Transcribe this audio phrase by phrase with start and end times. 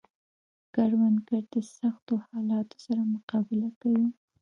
[0.73, 4.07] کروندګر د سختو حالاتو سره مقابله کوي